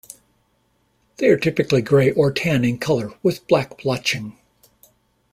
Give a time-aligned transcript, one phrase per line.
[1.17, 4.35] They are typically grey or tan in color, with black blotching.